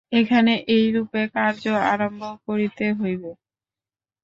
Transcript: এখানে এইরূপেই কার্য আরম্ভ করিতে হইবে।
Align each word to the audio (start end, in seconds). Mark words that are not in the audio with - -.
এখানে 0.11 0.53
এইরূপেই 0.75 1.27
কার্য 1.35 1.63
আরম্ভ 1.91 2.21
করিতে 2.45 2.85
হইবে। 2.99 3.31